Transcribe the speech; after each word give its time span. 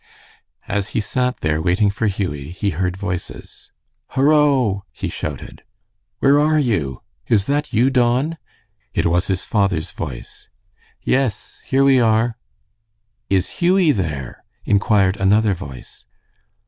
As 0.67 0.87
he 0.97 0.99
sat 0.99 1.41
there 1.41 1.61
waiting 1.61 1.91
for 1.91 2.07
Hughie, 2.07 2.49
he 2.49 2.71
heard 2.71 2.97
voices. 2.97 3.71
"Horo!" 4.15 4.83
he 4.91 5.09
shouted. 5.09 5.63
"Where 6.17 6.39
are 6.39 6.57
you? 6.57 7.03
Is 7.27 7.45
that 7.45 7.71
you, 7.71 7.91
Don?" 7.91 8.39
It 8.95 9.05
was 9.05 9.27
his 9.27 9.45
father's 9.45 9.91
voice. 9.91 10.49
"Yes, 11.03 11.61
here 11.65 11.83
we 11.83 11.99
are." 11.99 12.39
"Is 13.29 13.59
Hughie 13.61 13.91
there?" 13.91 14.43
inquired 14.65 15.17
another 15.17 15.53
voice. 15.53 16.05